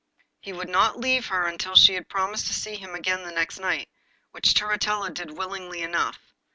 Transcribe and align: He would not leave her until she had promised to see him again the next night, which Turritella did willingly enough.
He 0.39 0.51
would 0.51 0.67
not 0.67 0.97
leave 0.99 1.27
her 1.27 1.45
until 1.45 1.75
she 1.75 1.93
had 1.93 2.09
promised 2.09 2.47
to 2.47 2.55
see 2.55 2.73
him 2.75 2.95
again 2.95 3.21
the 3.21 3.31
next 3.31 3.59
night, 3.59 3.87
which 4.31 4.55
Turritella 4.55 5.11
did 5.13 5.37
willingly 5.37 5.83
enough. 5.83 6.17